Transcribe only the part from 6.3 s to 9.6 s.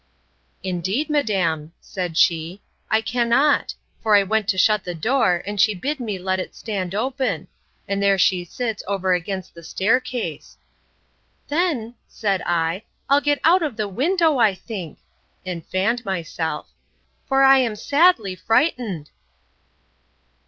it stand open; and there she sits over against